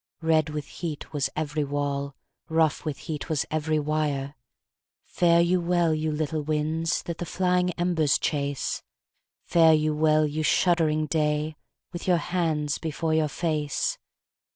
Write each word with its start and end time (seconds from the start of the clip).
Red 0.23 0.49
with 0.49 0.65
heat 0.65 1.13
was 1.13 1.29
every 1.35 1.63
wall, 1.63 2.15
Rough 2.49 2.85
with 2.85 2.97
heat 3.05 3.29
was 3.29 3.45
every 3.51 3.77
wire 3.77 4.33
"Fare 5.03 5.41
you 5.41 5.61
well, 5.61 5.93
you 5.93 6.11
little 6.11 6.41
winds 6.41 7.03
That 7.03 7.19
the 7.19 7.25
flying 7.27 7.69
embers 7.73 8.17
chase! 8.17 8.81
Fare 9.45 9.75
you 9.75 9.93
well, 9.93 10.25
you 10.25 10.41
shuddering 10.41 11.05
day, 11.05 11.55
With 11.93 12.07
your 12.07 12.17
hands 12.17 12.79
before 12.79 13.13
your 13.13 13.27
face! 13.27 13.99